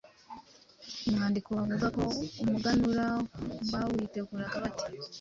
[1.03, 2.03] Mu mwandiko bavuga ko
[2.43, 3.05] umuganura
[3.71, 4.85] bawiteguraga bate?